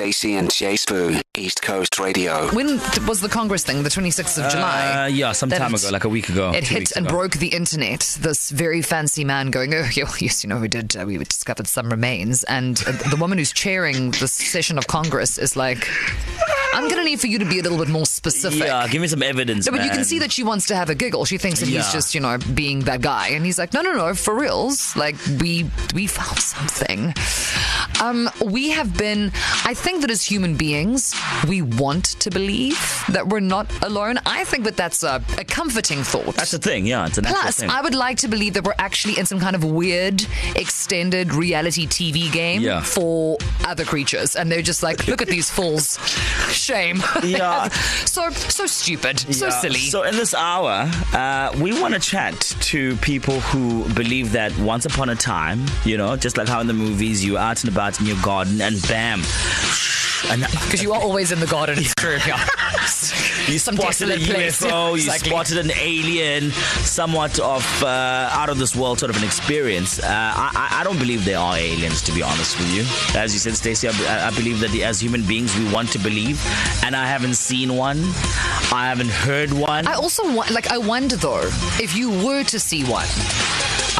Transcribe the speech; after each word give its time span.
Stacey 0.00 0.36
and 0.36 0.50
J 0.50 0.76
Sbu, 0.76 1.20
East 1.36 1.60
Coast 1.60 1.98
Radio. 2.00 2.48
When 2.54 2.78
th- 2.78 3.00
was 3.06 3.20
the 3.20 3.28
Congress 3.28 3.64
thing? 3.64 3.82
The 3.82 3.90
26th 3.90 4.42
of 4.42 4.50
July? 4.50 5.02
Uh, 5.02 5.06
yeah, 5.08 5.32
some 5.32 5.50
time 5.50 5.74
it- 5.74 5.84
ago, 5.84 5.92
like 5.92 6.04
a 6.04 6.08
week 6.08 6.30
ago. 6.30 6.52
It 6.54 6.66
hit 6.66 6.92
and 6.96 7.04
ago. 7.04 7.16
broke 7.16 7.32
the 7.32 7.48
internet. 7.48 8.16
This 8.18 8.48
very 8.48 8.80
fancy 8.80 9.24
man 9.24 9.50
going, 9.50 9.74
oh, 9.74 9.86
yes, 9.94 10.42
you 10.42 10.48
know, 10.48 10.58
we 10.58 10.68
did, 10.68 10.96
uh, 10.96 11.04
we 11.04 11.18
discovered 11.18 11.66
some 11.66 11.90
remains. 11.90 12.44
And 12.44 12.82
uh, 12.86 12.92
the 13.10 13.18
woman 13.20 13.36
who's 13.36 13.52
chairing 13.52 14.12
this 14.12 14.32
session 14.32 14.78
of 14.78 14.86
Congress 14.86 15.36
is 15.36 15.54
like, 15.54 15.86
I'm 16.72 16.84
going 16.88 16.96
to 16.98 17.04
need 17.04 17.20
for 17.20 17.26
you 17.26 17.38
to 17.40 17.44
be 17.44 17.58
a 17.58 17.62
little 17.62 17.78
bit 17.78 17.88
more 17.88 18.06
specific. 18.06 18.60
Yeah, 18.60 18.86
give 18.88 19.02
me 19.02 19.08
some 19.08 19.22
evidence. 19.22 19.66
No, 19.66 19.72
but 19.72 19.84
you 19.84 19.90
can 19.90 20.04
see 20.04 20.18
that 20.20 20.30
she 20.32 20.42
wants 20.44 20.66
to 20.68 20.76
have 20.76 20.88
a 20.90 20.94
giggle. 20.94 21.24
She 21.24 21.38
thinks 21.38 21.60
that 21.60 21.66
he's 21.66 21.74
Yeah. 21.86 21.92
just, 21.92 22.14
you 22.14 22.20
know, 22.20 22.38
being 22.54 22.80
that 22.80 23.00
guy. 23.00 23.28
And 23.28 23.44
he's 23.44 23.58
like, 23.58 23.72
no, 23.72 23.82
no, 23.82 23.92
no, 23.92 24.14
for 24.14 24.34
reals. 24.34 24.94
Like, 24.96 25.16
we 25.40 25.68
we 25.94 26.06
found 26.06 26.38
something. 26.38 27.14
Um, 28.00 28.30
we 28.44 28.70
have 28.70 28.96
been, 28.96 29.32
I 29.64 29.74
think 29.74 30.00
that 30.02 30.10
as 30.10 30.22
human 30.22 30.56
beings, 30.56 31.14
we 31.48 31.60
want 31.62 32.04
to 32.20 32.30
believe 32.30 32.78
that 33.10 33.28
we're 33.28 33.40
not 33.40 33.66
alone. 33.84 34.18
I 34.24 34.44
think 34.44 34.64
that 34.64 34.76
that's 34.76 35.02
a, 35.02 35.22
a 35.38 35.44
comforting 35.44 36.02
thought. 36.02 36.34
That's 36.36 36.52
the 36.52 36.58
thing. 36.58 36.86
Yeah, 36.86 37.06
it's 37.06 37.18
an 37.18 37.26
actual 37.26 37.42
Plus, 37.42 37.56
thing. 37.60 37.70
I 37.70 37.80
would 37.82 37.94
like 37.94 38.18
to 38.18 38.28
believe 38.28 38.54
that 38.54 38.64
we're 38.64 38.74
actually 38.78 39.18
in 39.18 39.26
some 39.26 39.40
kind 39.40 39.54
of 39.56 39.64
weird, 39.64 40.24
extended 40.56 41.34
reality 41.34 41.86
TV 41.86 42.30
game 42.32 42.62
Yeah. 42.62 42.80
for 42.82 43.36
other 43.66 43.84
creatures, 43.84 44.36
and 44.36 44.50
they're 44.50 44.62
just 44.62 44.82
like, 44.82 45.06
"Look 45.08 45.20
at 45.20 45.28
these 45.28 45.50
fools! 45.50 45.98
Shame! 46.60 47.02
Yeah. 47.24 47.68
so 48.06 48.30
so 48.30 48.66
stupid, 48.66 49.20
so 49.34 49.50
silly." 49.50 49.78
So 49.78 50.02
in 50.02 50.14
this 50.16 50.34
hour, 50.34 50.90
uh, 51.12 51.52
we 51.60 51.80
want 51.80 51.94
to 51.94 52.00
chat 52.00 52.38
to 52.72 52.96
people 52.96 53.40
who 53.40 53.88
believe 53.94 54.32
that 54.32 54.56
once 54.58 54.84
upon 54.86 55.08
a 55.08 55.16
time, 55.16 55.64
you 55.84 55.96
know, 55.96 56.16
just 56.16 56.36
like 56.36 56.48
how 56.48 56.60
in 56.60 56.66
the 56.66 56.72
movies, 56.74 57.24
you're 57.24 57.38
out 57.38 57.62
and 57.64 57.72
about 57.72 57.98
in 58.00 58.06
your 58.06 58.20
garden 58.22 58.60
and 58.60 58.80
bam. 58.88 59.22
And 60.30 60.42
Because 60.42 60.82
you 60.82 60.92
are 60.92 61.00
always 61.00 61.32
in 61.32 61.40
the 61.40 61.46
garden. 61.46 61.78
It's 61.80 61.94
true. 61.94 62.18
Yeah. 62.26 62.36
You 63.48 63.58
Some 63.58 63.76
spotted 63.76 64.10
a 64.10 64.16
place. 64.18 64.60
UFO, 64.62 64.90
you 64.90 64.94
Exactly. 64.96 65.30
spotted 65.30 65.58
an 65.58 65.70
alien, 65.76 66.50
somewhat 66.84 67.38
of 67.40 67.64
uh, 67.82 67.86
out 68.32 68.48
of 68.48 68.58
this 68.58 68.74
world 68.76 68.98
sort 68.98 69.10
of 69.10 69.16
an 69.16 69.24
experience. 69.24 69.98
Uh, 69.98 70.06
I, 70.06 70.50
I- 70.54 70.80
I 70.80 70.84
don't 70.84 70.98
believe 70.98 71.24
there 71.26 71.38
are 71.38 71.56
aliens, 71.56 72.00
to 72.02 72.12
be 72.12 72.22
honest 72.22 72.58
with 72.58 72.70
you. 72.74 72.82
As 73.20 73.32
you 73.34 73.38
said, 73.38 73.54
Stacey, 73.54 73.88
I, 73.88 74.28
I 74.28 74.30
believe 74.30 74.60
that 74.60 74.70
the, 74.70 74.82
as 74.84 74.98
human 75.00 75.22
beings, 75.26 75.54
we 75.58 75.70
want 75.72 75.90
to 75.92 75.98
believe, 75.98 76.40
and 76.84 76.96
I 76.96 77.06
haven't 77.06 77.34
seen 77.34 77.76
one. 77.76 77.98
I 78.72 78.86
haven't 78.88 79.10
heard 79.10 79.52
one. 79.52 79.86
I 79.86 79.94
also 79.94 80.22
want, 80.34 80.50
like, 80.50 80.70
I 80.72 80.78
wonder 80.78 81.16
though, 81.16 81.42
if 81.78 81.94
you 81.94 82.08
were 82.24 82.44
to 82.44 82.58
see 82.58 82.84
one. 82.84 83.06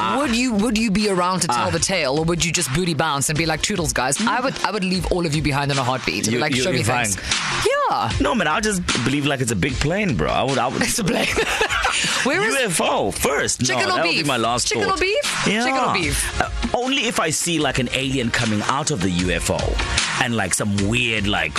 Ah. 0.02 0.18
would 0.18 0.34
you 0.34 0.54
would 0.54 0.76
you 0.78 0.90
be 0.90 1.08
around 1.08 1.40
to 1.40 1.48
tell 1.48 1.70
the 1.70 1.78
tale, 1.78 2.18
or 2.18 2.24
would 2.24 2.44
you 2.44 2.52
just 2.52 2.72
booty 2.74 2.94
bounce 2.94 3.28
and 3.28 3.38
be 3.38 3.46
like, 3.46 3.60
"Toodles, 3.62 3.92
guys"? 3.92 4.20
I 4.20 4.40
would 4.40 4.54
I 4.64 4.70
would 4.70 4.84
leave 4.84 5.06
all 5.12 5.26
of 5.26 5.34
you 5.34 5.42
behind 5.42 5.70
in 5.70 5.78
a 5.78 5.84
heartbeat. 5.84 6.26
You- 6.26 6.38
like, 6.38 6.54
you- 6.54 6.62
show 6.62 6.70
me 6.70 6.76
you're 6.78 6.84
things. 6.86 7.16
Yeah, 7.90 8.10
no, 8.20 8.34
man, 8.34 8.46
I 8.46 8.60
just 8.60 8.84
believe 9.04 9.26
like 9.26 9.40
it's 9.40 9.52
a 9.52 9.56
big 9.56 9.74
plane, 9.74 10.16
bro. 10.16 10.30
I 10.30 10.42
would, 10.44 10.58
I 10.58 10.66
would. 10.68 10.82
it's 10.82 10.98
a 10.98 11.04
plane. 11.04 11.26
Where 12.24 12.42
is 12.42 12.54
UFO 12.56 13.12
first. 13.12 13.60
Chicken 13.64 13.88
no, 13.88 13.94
or 13.94 13.96
that 13.98 14.04
beef? 14.04 14.16
Would 14.18 14.22
be 14.24 14.28
my 14.28 14.36
last 14.36 14.68
Chicken 14.68 14.84
thought. 14.84 14.98
or 14.98 15.00
beef? 15.00 15.46
Yeah. 15.46 15.64
Chicken 15.64 15.80
or 15.88 15.92
beef? 15.94 16.40
Uh, 16.40 16.48
only 16.74 17.06
if 17.06 17.18
I 17.20 17.30
see 17.30 17.58
like 17.58 17.78
an 17.78 17.88
alien 17.92 18.30
coming 18.30 18.62
out 18.68 18.90
of 18.90 19.00
the 19.00 19.10
UFO 19.10 19.58
and 20.22 20.36
like 20.36 20.54
some 20.54 20.74
weird 20.88 21.26
like 21.26 21.52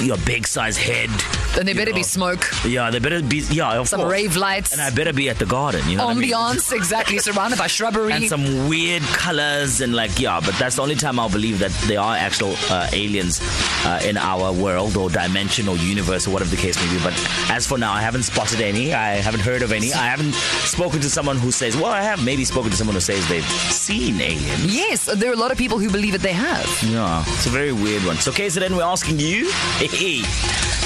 your 0.00 0.16
big 0.18 0.46
size 0.46 0.76
head. 0.76 1.10
Then 1.58 1.66
there 1.66 1.74
you 1.74 1.80
better 1.80 1.92
be 1.92 2.04
smoke, 2.04 2.46
Yeah, 2.64 2.88
they 2.92 3.00
better 3.00 3.20
be. 3.20 3.38
Yeah, 3.50 3.80
of 3.80 3.88
some 3.88 3.98
course. 3.98 4.12
rave 4.12 4.36
lights, 4.36 4.70
And 4.72 4.80
I 4.80 4.90
better 4.90 5.12
be 5.12 5.28
at 5.28 5.40
the 5.40 5.44
garden. 5.44 5.82
You 5.88 5.96
know 5.96 6.06
what 6.06 6.16
I 6.16 6.20
mean? 6.20 6.30
ambiance, 6.30 6.72
exactly, 6.80 7.18
surrounded 7.18 7.58
by 7.58 7.66
shrubbery. 7.66 8.12
And 8.12 8.26
some 8.28 8.68
weird 8.68 9.02
colors 9.02 9.80
and 9.80 9.92
like 9.92 10.20
yeah, 10.20 10.38
but 10.38 10.54
that's 10.54 10.76
the 10.76 10.82
only 10.82 10.94
time 10.94 11.18
I'll 11.18 11.28
believe 11.28 11.58
that 11.58 11.72
there 11.88 11.98
are 11.98 12.14
actual 12.14 12.54
uh, 12.70 12.88
aliens 12.92 13.40
uh, 13.84 14.00
in 14.04 14.16
our 14.16 14.52
world 14.52 14.96
or 14.96 15.10
dimension 15.10 15.66
or 15.66 15.74
universe 15.78 16.28
or 16.28 16.30
whatever 16.30 16.50
the 16.54 16.62
case 16.62 16.76
may 16.80 16.96
be. 16.96 17.02
But 17.02 17.14
as 17.50 17.66
for 17.66 17.76
now, 17.76 17.92
I 17.92 18.02
haven't 18.02 18.22
spotted 18.22 18.60
any. 18.60 18.94
I 18.94 19.14
haven't 19.14 19.40
heard 19.40 19.62
of 19.62 19.72
any. 19.72 19.92
I 19.92 20.06
haven't 20.06 20.34
spoken 20.34 21.00
to 21.00 21.10
someone 21.10 21.38
who 21.38 21.50
says. 21.50 21.76
Well, 21.76 21.86
I 21.86 22.02
have 22.02 22.24
maybe 22.24 22.44
spoken 22.44 22.70
to 22.70 22.76
someone 22.76 22.94
who 22.94 23.00
says 23.00 23.28
they've 23.28 23.42
seen 23.44 24.20
aliens. 24.20 24.64
yes, 24.72 25.06
there 25.06 25.28
are 25.30 25.34
a 25.34 25.36
lot 25.36 25.50
of 25.50 25.58
people 25.58 25.80
who 25.80 25.90
believe 25.90 26.12
that 26.12 26.22
they 26.22 26.34
have. 26.34 26.68
Yeah, 26.86 27.24
it's 27.26 27.46
a 27.46 27.50
very 27.50 27.72
weird 27.72 28.04
one. 28.04 28.14
So, 28.18 28.30
KZN, 28.30 28.76
we're 28.76 28.84
asking 28.84 29.18
you, 29.18 29.50
hey, 29.78 30.18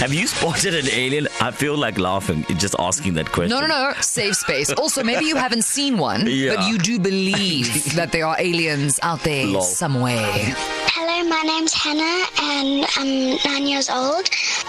have 0.00 0.14
you 0.14 0.26
spotted 0.26 0.61
an 0.70 0.88
alien? 0.90 1.28
I 1.40 1.50
feel 1.50 1.76
like 1.76 1.98
laughing 1.98 2.44
just 2.58 2.74
asking 2.78 3.14
that 3.14 3.30
question. 3.32 3.50
No, 3.50 3.60
no, 3.60 3.66
no. 3.66 3.92
Safe 4.00 4.34
space. 4.36 4.70
Also, 4.72 5.02
maybe 5.02 5.24
you 5.26 5.36
haven't 5.36 5.62
seen 5.64 5.98
one, 5.98 6.26
Yeah. 6.26 6.54
but 6.56 6.68
you 6.68 6.78
do 6.78 6.98
believe 6.98 7.94
that 7.96 8.12
there 8.12 8.26
are 8.26 8.36
aliens 8.38 8.98
out 9.02 9.22
there 9.22 9.46
Lol. 9.46 9.62
somewhere. 9.62 10.54
Hello, 10.94 11.26
my 11.26 11.40
name's 11.46 11.72
Hannah 11.72 12.26
and 12.42 12.84
I'm 12.98 13.38
nine 13.50 13.66
years 13.66 13.88
old. 13.88 14.28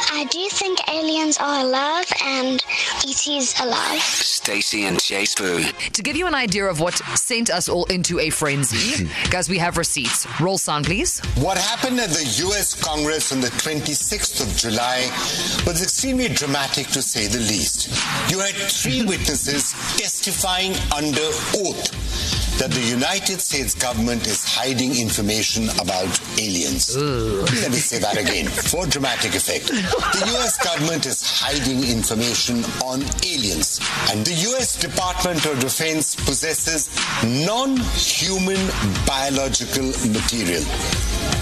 I 0.09 0.23
do 0.31 0.47
think 0.51 0.79
aliens 0.87 1.37
are 1.37 1.65
alive 1.65 2.09
and 2.23 2.63
ET's 2.99 3.59
alive. 3.59 3.99
Stacey 3.99 4.85
and 4.85 5.03
J 5.03 5.23
Sbu. 5.23 5.91
To 5.91 6.01
give 6.01 6.15
you 6.15 6.25
an 6.25 6.33
idea 6.33 6.63
of 6.63 6.79
what 6.79 6.93
sent 7.19 7.49
us 7.49 7.67
all 7.67 7.83
into 7.87 8.19
a 8.19 8.29
frenzy, 8.29 9.09
guys, 9.31 9.49
we 9.49 9.57
have 9.57 9.77
receipts. 9.77 10.25
Roll 10.39 10.57
sound, 10.57 10.85
please. 10.85 11.19
What 11.35 11.57
happened 11.57 11.99
at 11.99 12.11
the 12.11 12.47
US 12.47 12.81
Congress 12.81 13.33
on 13.33 13.41
the 13.41 13.47
26th 13.47 14.39
of 14.39 14.55
July 14.55 15.01
was 15.67 15.83
extremely 15.83 16.29
dramatic 16.29 16.87
to 16.87 17.01
say 17.01 17.27
the 17.27 17.39
least. 17.39 17.89
You 18.31 18.39
had 18.39 18.55
three 18.55 19.03
witnesses 19.11 19.73
testifying 19.97 20.71
under 20.95 21.27
oath 21.59 22.42
that 22.59 22.71
the 22.71 22.81
United 22.81 23.41
States 23.41 23.73
government 23.73 24.27
is 24.27 24.43
hiding 24.43 24.95
information 24.95 25.69
about 25.81 26.09
aliens. 26.39 26.95
Let 26.97 27.71
me 27.71 27.77
say 27.77 27.99
that 27.99 28.17
again 28.17 28.47
for 28.47 28.85
dramatic 28.85 29.35
effect. 29.35 29.67
The 29.67 30.23
US 30.37 30.57
government 30.63 31.05
is 31.05 31.21
hiding 31.23 31.83
information 31.83 32.63
on 32.83 33.01
aliens, 33.25 33.79
and 34.11 34.25
the 34.25 34.33
US 34.53 34.79
Department 34.79 35.45
of 35.45 35.59
Defense 35.59 36.15
possesses 36.15 36.89
non 37.23 37.77
human 37.95 38.61
biological 39.05 39.87
material. 40.13 40.63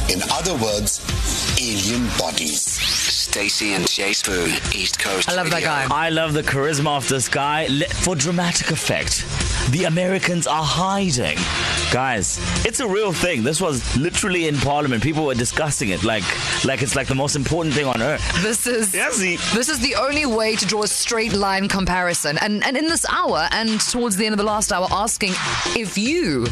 In 0.10 0.22
other 0.32 0.56
words, 0.64 1.00
alien 1.62 2.08
bodies. 2.18 2.62
Stacey 2.62 3.74
and 3.74 3.88
J 3.88 4.12
Sbu, 4.12 4.76
East 4.76 4.98
Coast 5.00 5.30
I 5.30 5.36
love 5.36 5.50
that 5.52 5.62
guy. 5.64 5.88
I 5.92 6.10
love 6.10 6.34
the 6.34 6.42
charisma 6.42 6.98
of 6.98 7.08
this 7.08 7.30
guy. 7.30 7.68
For 8.04 8.16
dramatic 8.16 8.72
effect, 8.72 9.24
the 9.72 9.84
Americans 9.86 10.48
are 10.48 10.64
hiding. 10.64 11.38
Guys, 11.94 12.40
it's 12.66 12.80
a 12.80 12.88
real 12.88 13.14
thing. 13.14 13.44
This 13.44 13.62
was 13.62 13.96
literally 13.96 14.48
in 14.48 14.58
Parliament. 14.58 15.04
People 15.04 15.26
were 15.26 15.36
discussing 15.36 15.90
it 15.90 16.04
like, 16.04 16.24
like 16.66 16.82
it's 16.82 16.96
like 16.96 17.08
the 17.08 17.16
most 17.16 17.36
important 17.36 17.76
thing 17.76 17.86
on 17.86 18.02
earth. 18.02 18.22
This 18.42 18.66
is 18.66 18.94
Yes, 18.94 19.20
he- 19.20 19.38
this 19.54 19.70
is 19.70 19.80
the 19.80 19.96
only 19.96 20.26
way 20.26 20.56
to 20.56 20.66
draw 20.66 20.84
a 20.84 20.88
straight 20.88 21.34
line 21.34 21.68
comparison. 21.68 22.38
And 22.40 22.64
and 22.66 22.76
in 22.76 22.88
this 22.88 23.06
hour 23.08 23.48
and 23.52 23.80
towards 23.80 24.18
the 24.18 24.26
end 24.26 24.34
of 24.34 24.40
the 24.40 24.44
last 24.56 24.72
hour, 24.74 24.88
asking 24.92 25.34
if 25.76 25.98
you 25.98 26.48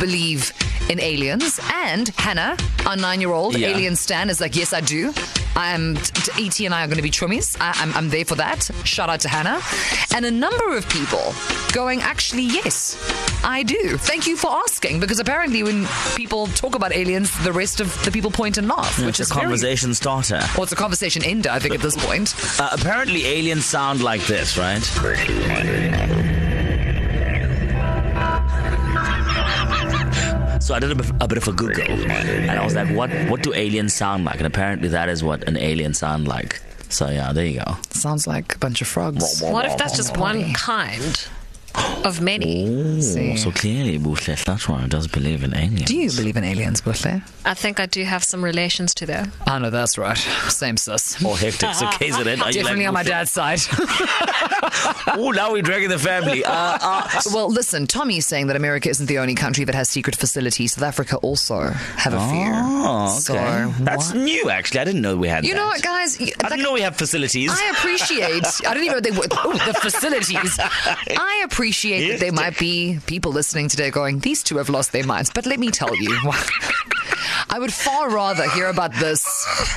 believe 0.00 0.52
in 0.88 1.00
aliens. 1.00 1.60
And 1.84 2.08
Hannah, 2.16 2.56
our 2.86 2.96
nine-year-old 2.96 3.56
Yeah. 3.56 3.68
alien 3.68 3.96
stan, 3.96 4.30
is 4.30 4.40
like, 4.40 4.56
yes, 4.56 4.72
I 4.72 4.80
do. 4.80 5.12
I 5.56 5.70
am. 5.72 5.96
T- 5.96 6.02
t- 6.32 6.46
Et 6.46 6.60
and 6.66 6.74
I 6.74 6.84
are 6.84 6.86
going 6.86 6.96
to 6.98 7.02
be 7.02 7.10
chummies. 7.10 7.56
I, 7.60 7.72
I'm, 7.82 7.92
I'm 7.94 8.08
there 8.10 8.24
for 8.24 8.36
that. 8.36 8.70
Shout 8.84 9.10
out 9.10 9.20
to 9.20 9.28
Hannah, 9.28 9.60
and 10.14 10.24
a 10.24 10.30
number 10.30 10.76
of 10.76 10.88
people 10.88 11.34
going, 11.72 12.00
actually, 12.00 12.44
yes, 12.44 12.96
I 13.44 13.64
do. 13.64 13.96
Thank 13.98 14.26
you 14.28 14.36
for 14.36 14.50
asking, 14.50 15.00
because 15.00 15.18
apparently 15.18 15.62
when 15.64 15.86
people 16.14 16.46
talk 16.48 16.74
about 16.76 16.92
aliens, 16.94 17.36
the 17.42 17.52
rest 17.52 17.80
of 17.80 17.88
the 18.04 18.10
people 18.12 18.30
point 18.30 18.56
and 18.56 18.68
laugh, 18.68 18.98
which 19.00 19.08
it's 19.18 19.20
is 19.20 19.30
a 19.30 19.34
very- 19.34 19.46
conversation 19.46 19.94
starter. 19.94 20.40
well, 20.54 20.62
it's 20.62 20.72
a 20.72 20.76
conversation 20.76 21.24
ender, 21.24 21.50
I 21.50 21.58
think, 21.58 21.74
at 21.74 21.80
this 21.80 21.96
point. 21.96 22.34
Uh, 22.60 22.68
apparently, 22.72 23.26
aliens 23.26 23.64
sound 23.64 24.00
like 24.00 24.24
this, 24.26 24.56
right? 24.56 24.82
So 30.68 30.74
I 30.74 30.80
did 30.80 30.90
a, 30.90 30.94
bit- 30.94 31.10
a 31.22 31.26
bit 31.26 31.38
of 31.38 31.48
a 31.48 31.52
Google, 31.52 31.90
and 31.90 32.50
I 32.50 32.62
was 32.62 32.74
like, 32.74 32.90
"What? 32.94 33.08
What 33.30 33.42
do 33.42 33.54
aliens 33.54 33.94
sound 33.94 34.26
like?" 34.26 34.36
And 34.36 34.46
apparently, 34.46 34.88
that 34.88 35.08
is 35.08 35.24
what 35.24 35.44
an 35.48 35.56
alien 35.56 35.94
sound 35.94 36.28
like. 36.28 36.60
So 36.90 37.08
yeah, 37.08 37.32
there 37.32 37.46
you 37.46 37.60
go. 37.64 37.78
Sounds 37.88 38.26
like 38.26 38.54
a 38.56 38.58
bunch 38.58 38.82
of 38.82 38.86
frogs. 38.86 39.40
What 39.40 39.64
if 39.64 39.78
that's 39.78 39.96
just 39.96 40.18
one 40.18 40.52
kind 40.52 41.26
of 42.04 42.20
many? 42.20 43.00
See. 43.02 43.36
So 43.36 43.50
clearly, 43.50 43.98
Buhle, 43.98 44.44
that's 44.44 44.68
why 44.68 44.82
I 44.84 44.86
does 44.88 45.06
believe 45.06 45.42
in 45.44 45.54
aliens. 45.54 45.84
Do 45.84 45.96
you 45.96 46.10
believe 46.10 46.36
in 46.36 46.44
aliens, 46.44 46.80
Buhle? 46.82 47.22
I 47.44 47.54
think 47.54 47.80
I 47.80 47.86
do 47.86 48.02
have 48.04 48.22
some 48.24 48.44
relations 48.44 48.94
to 48.94 49.06
them. 49.06 49.32
I 49.46 49.58
know 49.58 49.70
that's 49.70 49.96
right. 49.98 50.16
Same 50.48 50.76
sis. 50.76 51.22
Or 51.24 51.36
hectic. 51.36 51.74
So 51.74 51.86
KZN, 51.86 52.42
are 52.42 52.48
you 52.50 52.62
Definitely 52.62 52.78
like, 52.80 52.88
on 52.88 52.94
my 52.94 53.02
dad's 53.02 53.30
side. 53.30 53.60
Oh, 55.10 55.30
now 55.30 55.52
we're 55.52 55.62
dragging 55.62 55.88
the 55.88 55.98
family. 55.98 56.44
Uh, 56.44 56.52
uh, 56.80 57.20
well, 57.32 57.48
listen, 57.48 57.86
Tommy's 57.86 58.26
saying 58.26 58.48
that 58.48 58.56
America 58.56 58.88
isn't 58.88 59.06
the 59.06 59.18
only 59.18 59.34
country 59.34 59.64
that 59.64 59.74
has 59.74 59.88
secret 59.88 60.14
facilities. 60.14 60.74
South 60.74 60.84
Africa 60.84 61.16
also 61.16 61.60
have 61.70 62.12
a 62.14 62.18
few. 62.28 62.52
oh, 62.54 63.06
okay. 63.12 63.18
So, 63.20 63.34
that's 63.84 64.12
what- 64.12 64.16
new. 64.22 64.50
Actually, 64.50 64.80
I 64.80 64.84
didn't 64.84 65.00
know 65.00 65.16
we 65.16 65.28
had. 65.28 65.44
You 65.44 65.54
that. 65.54 65.60
know 65.60 65.66
what, 65.66 65.82
guys? 65.82 66.20
I 66.20 66.24
like, 66.24 66.38
didn't 66.38 66.62
know 66.62 66.72
we 66.72 66.82
have 66.82 66.96
facilities. 66.96 67.50
I 67.52 67.70
appreciate. 67.70 68.44
I 68.66 68.74
didn't 68.74 68.84
even 68.84 68.92
know 68.96 69.00
they 69.00 69.10
were. 69.10 69.26
Oh, 69.32 69.52
the 69.52 69.74
facilities. 69.74 70.58
I 70.60 71.42
appreciate 71.44 71.67
that 72.10 72.20
there 72.20 72.32
might 72.32 72.58
be 72.58 72.98
people 73.06 73.32
listening 73.32 73.68
today 73.68 73.90
going, 73.90 74.20
"These 74.20 74.42
two 74.42 74.56
have 74.58 74.68
lost 74.68 74.92
their 74.92 75.04
minds." 75.04 75.30
But 75.34 75.46
let 75.46 75.58
me 75.58 75.70
tell 75.70 75.94
you, 75.96 76.18
I 77.58 77.60
would 77.60 77.74
far 77.74 78.08
rather 78.08 78.48
hear 78.50 78.68
about 78.68 78.94
this 78.94 79.26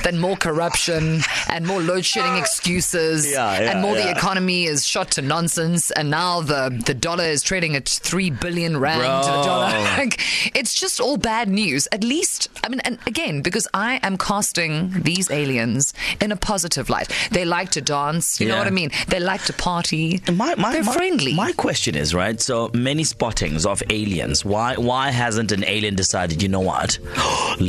than 0.04 0.20
more 0.20 0.36
corruption 0.36 1.22
and 1.48 1.66
more 1.66 1.80
load 1.80 2.04
shedding 2.04 2.36
excuses 2.36 3.28
Yeah, 3.28 3.58
yeah, 3.58 3.72
and 3.72 3.82
more 3.82 3.96
the 3.96 4.08
economy 4.08 4.66
is 4.66 4.86
shot 4.86 5.10
to 5.12 5.20
nonsense 5.20 5.90
and 5.90 6.08
now 6.08 6.42
the, 6.42 6.80
the 6.86 6.94
dollar 6.94 7.24
is 7.24 7.42
trading 7.42 7.74
at 7.74 7.88
3 7.88 8.30
billion 8.30 8.76
rand 8.76 9.24
to 9.24 9.30
the 9.32 9.42
dollar. 9.42 9.72
Like, 10.02 10.20
it's 10.56 10.74
just 10.74 11.00
all 11.00 11.16
bad 11.16 11.48
news. 11.48 11.88
At 11.90 12.04
least, 12.04 12.48
I 12.62 12.68
mean, 12.68 12.78
and 12.80 12.98
again, 13.06 13.42
because 13.42 13.66
I 13.74 13.98
am 14.04 14.16
casting 14.16 14.90
these 15.02 15.28
aliens 15.28 15.92
in 16.20 16.30
a 16.30 16.36
positive 16.36 16.88
light. 16.88 17.12
They 17.32 17.44
like 17.44 17.70
to 17.72 17.80
dance, 17.80 18.40
you 18.40 18.46
know 18.46 18.58
what 18.58 18.68
I 18.68 18.70
mean? 18.70 18.90
They 19.08 19.18
like 19.18 19.42
to 19.46 19.52
party. 19.52 20.20
My, 20.32 20.54
my, 20.54 20.72
They're 20.72 20.84
my, 20.84 20.94
friendly. 20.94 21.34
My 21.34 21.50
question 21.52 21.96
is 21.96 22.14
right. 22.14 22.40
So 22.40 22.70
many 22.74 23.02
spottings 23.02 23.66
of 23.66 23.82
aliens. 23.90 24.44
Why 24.44 24.76
why 24.76 25.10
hasn't 25.10 25.50
an 25.50 25.64
alien 25.64 25.96
decided? 25.96 26.42
You 26.42 26.48
know 26.48 26.60
what? 26.60 26.98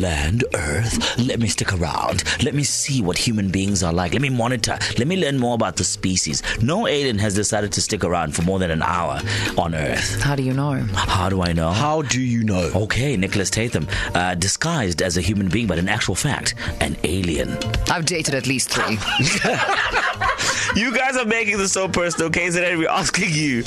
Land, 0.04 0.44
Earth. 0.54 1.18
Let 1.18 1.40
me 1.40 1.48
stick 1.48 1.72
around. 1.72 2.26
Let 2.44 2.54
me 2.54 2.64
see 2.64 3.02
what 3.02 3.18
human 3.18 3.50
beings 3.50 3.84
are 3.84 3.94
like. 3.94 4.12
Let 4.12 4.22
me 4.22 4.30
monitor. 4.30 4.78
Let 4.98 5.08
me 5.08 5.16
learn 5.16 5.40
more 5.40 5.56
about 5.56 5.78
the 5.78 5.86
species. 5.86 6.44
No 6.62 6.88
alien 6.88 7.18
has 7.20 7.34
decided 7.34 7.72
to 7.72 7.82
stick 7.82 8.04
around 8.04 8.36
for 8.36 8.42
more 8.42 8.60
than 8.60 8.70
an 8.70 8.82
hour 8.82 9.22
on 9.58 9.74
Earth. 9.74 10.22
How 10.22 10.36
do 10.36 10.44
you 10.44 10.54
know? 10.54 10.74
How 10.94 11.30
do 11.30 11.42
I 11.42 11.54
know? 11.54 11.72
How 11.72 12.02
do 12.02 12.20
you 12.20 12.44
know? 12.44 12.70
Okay, 12.76 13.16
Nicholas 13.16 13.50
Tatham, 13.50 13.88
uh, 14.14 14.36
disguised 14.36 15.02
as 15.02 15.16
a 15.16 15.22
human 15.22 15.48
being, 15.48 15.68
but 15.68 15.78
in 15.78 15.88
actual 15.88 16.16
fact, 16.16 16.56
an 16.82 16.98
alien. 17.06 17.58
I've 17.90 18.06
dated 18.06 18.36
at 18.36 18.46
least 18.46 18.72
three. 18.72 18.98
You 20.76 20.92
guys 20.92 21.16
are 21.18 21.26
making 21.26 21.60
this 21.60 21.74
so 21.74 21.88
personal, 21.88 22.32
KZN. 22.32 22.80
We're 22.80 22.90
asking 22.90 23.30
you 23.30 23.64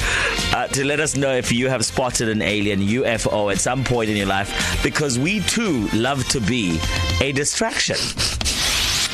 uh, 0.52 0.66
to 0.68 0.84
let 0.84 0.98
us 0.98 1.16
know 1.16 1.32
if 1.32 1.52
you 1.52 1.68
have 1.68 1.84
spotted 1.84 2.28
an 2.28 2.42
alien 2.42 2.80
UFO 2.80 3.52
at 3.52 3.60
some 3.60 3.84
point 3.84 4.10
in 4.10 4.16
your 4.16 4.26
life, 4.26 4.82
because 4.82 5.16
we 5.18 5.40
too 5.40 5.86
love 5.92 6.26
to 6.28 6.40
be 6.40 6.80
a 7.20 7.30
distraction. 7.32 7.96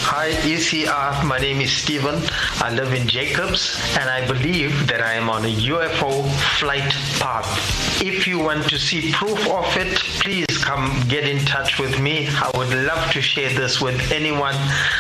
Hi, 0.04 0.32
ECR. 0.42 1.24
My 1.24 1.38
name 1.38 1.60
is 1.60 1.72
Stephen. 1.72 2.20
I 2.60 2.70
live 2.74 2.92
in 2.92 3.08
Jacobs 3.08 3.80
and 3.98 4.10
I 4.10 4.26
believe 4.26 4.86
that 4.88 5.00
I 5.00 5.14
am 5.14 5.30
on 5.30 5.44
a 5.44 5.54
UFO 5.72 6.28
flight 6.58 6.90
path. 7.18 8.02
If 8.02 8.26
you 8.26 8.38
want 8.38 8.68
to 8.68 8.78
see 8.78 9.12
proof 9.12 9.38
of 9.48 9.64
it, 9.76 9.96
please 10.20 10.58
come 10.58 11.02
get 11.08 11.26
in 11.26 11.38
touch 11.46 11.78
with 11.78 11.98
me. 12.00 12.28
I 12.28 12.50
would 12.58 12.74
love 12.74 13.10
to 13.12 13.22
share 13.22 13.50
this 13.54 13.80
with 13.80 14.12
anyone. 14.12 14.54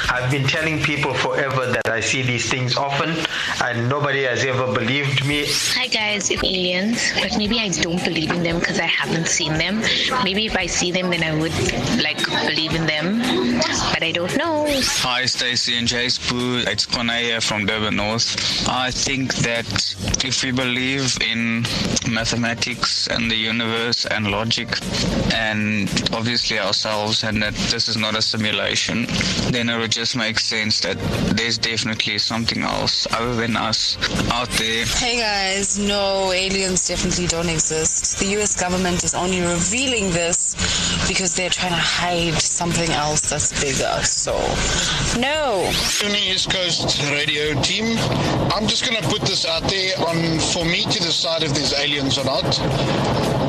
I've 0.08 0.30
been 0.30 0.46
telling 0.46 0.80
people 0.82 1.12
forever 1.14 1.66
that 1.66 1.88
I 1.88 2.00
see 2.00 2.22
these 2.22 2.48
things 2.48 2.76
often 2.76 3.14
and 3.62 3.88
nobody 3.88 4.22
has 4.22 4.44
ever 4.44 4.72
believed 4.72 5.26
me. 5.26 5.46
Hi 5.74 5.88
guys, 5.88 6.30
aliens, 6.30 7.12
but 7.20 7.36
maybe 7.36 7.58
I 7.58 7.68
don't 7.68 8.02
believe 8.04 8.30
in 8.30 8.42
them 8.42 8.60
because 8.60 8.78
I 8.78 8.86
haven't 8.86 9.26
seen 9.26 9.54
them. 9.54 9.82
Maybe 10.24 10.46
if 10.46 10.56
I 10.56 10.66
see 10.66 10.90
them, 10.90 11.10
then 11.10 11.22
I 11.22 11.34
would 11.34 11.52
like 12.02 12.24
believe 12.46 12.74
in 12.74 12.86
them, 12.86 13.18
but 13.92 14.02
I 14.02 14.12
don't 14.12 14.36
know. 14.36 14.66
Hi, 15.00 15.24
Stacey 15.26 15.76
and 15.78 15.88
J 15.88 16.06
Sbu. 16.06 16.66
It's 16.66 16.86
Konaya 16.86 17.42
from 17.42 17.66
Durban 17.66 17.96
North. 17.96 18.68
I 18.68 18.90
think 18.90 19.34
that 19.36 19.66
if 20.24 20.44
we 20.44 20.52
believe 20.52 21.16
in 21.20 21.62
mathematics 22.08 23.08
and 23.08 23.30
the 23.30 23.34
universe 23.34 24.06
and 24.06 24.30
logic, 24.30 24.68
and 25.34 25.88
obviously 26.12 26.58
ourselves, 26.58 27.24
and 27.24 27.42
that 27.42 27.54
this 27.72 27.88
is 27.88 27.96
not 27.96 28.16
a 28.16 28.22
simulation, 28.22 29.06
then 29.50 29.68
it 29.68 29.78
would 29.78 29.90
just 29.90 30.16
make 30.16 30.38
sense 30.38 30.80
that 30.80 30.98
there's 31.36 31.58
definitely 31.58 32.18
something 32.18 32.62
else 32.62 33.06
other 33.12 33.34
than 33.34 33.56
us 33.56 33.96
out 34.30 34.50
there. 34.50 34.84
Hey 34.84 35.18
guys, 35.18 35.78
no, 35.78 36.30
aliens 36.32 36.86
definitely 36.86 37.26
don't 37.26 37.48
exist. 37.48 38.20
The 38.20 38.26
US 38.40 38.60
government 38.60 39.02
is 39.02 39.14
only 39.14 39.40
revealing 39.40 40.10
this 40.10 40.54
because 41.08 41.34
they're 41.34 41.50
trying 41.50 41.72
to 41.72 41.76
hide 41.76 42.34
something 42.34 42.90
else 42.90 43.20
that's 43.30 43.52
bigger. 43.60 44.02
So, 44.04 44.32
no. 45.20 45.70
From 45.72 46.14
East 46.14 46.50
Coast 46.50 47.02
radio 47.10 47.60
team, 47.62 47.96
I'm 48.52 48.66
just 48.66 48.88
going 48.88 49.00
to 49.02 49.08
put 49.08 49.22
this 49.22 49.46
out 49.46 49.62
there 49.68 49.98
on 49.98 50.38
for 50.38 50.64
me 50.64 50.82
to 50.84 50.98
decide 50.98 51.42
if 51.42 51.52
there's 51.54 51.74
aliens 51.74 52.18
or 52.18 52.24
not. 52.24 52.58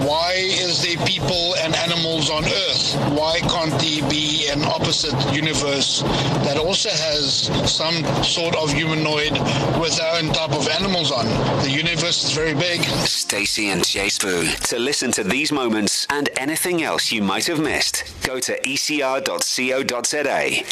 Why 0.04 0.34
is 0.34 0.84
there 0.84 0.98
people 1.06 1.56
and 1.56 1.74
animals 1.76 2.30
on 2.30 2.44
Earth? 2.44 2.96
Why 3.18 3.40
can't 3.40 3.72
there 3.80 4.10
be 4.10 4.50
an 4.50 4.64
opposite 4.64 5.16
universe 5.34 6.02
that 6.44 6.58
also 6.58 6.90
has 6.90 7.50
some 7.72 8.04
sort 8.24 8.56
of 8.58 8.74
humanoid 8.74 9.32
with 9.80 10.00
our 10.02 10.18
own 10.18 10.34
type 10.34 10.52
of 10.52 10.68
animals 10.68 11.12
on? 11.12 11.26
The 11.64 11.70
universe 11.72 12.26
is 12.26 12.32
very 12.32 12.54
big. 12.54 12.84
Stacey 12.84 13.70
and 13.70 13.86
J 13.88 14.08
Sbu. 14.08 14.54
To 14.70 14.78
listen 14.78 15.12
to 15.14 15.24
these 15.24 15.52
moments 15.54 16.06
and 16.10 16.30
anything 16.38 16.84
else 16.84 17.12
you 17.12 17.22
might 17.44 17.58
have 17.58 17.66
missed, 17.66 18.06
go 18.24 18.40
to 18.40 18.58
ecr.co.za 18.62 20.22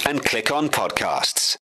and 0.09 0.23
click 0.23 0.51
on 0.51 0.69
podcasts. 0.69 1.57